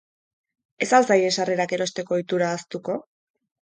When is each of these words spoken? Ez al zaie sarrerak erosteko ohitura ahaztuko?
Ez 0.85 0.87
al 0.99 1.05
zaie 1.11 1.31
sarrerak 1.37 1.77
erosteko 1.81 2.19
ohitura 2.21 2.53
ahaztuko? 2.53 3.03